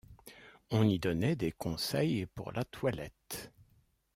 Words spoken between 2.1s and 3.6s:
pour la toilette.